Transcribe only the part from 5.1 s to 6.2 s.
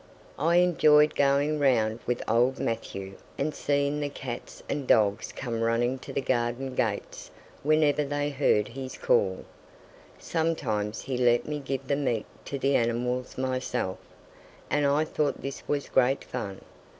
come running to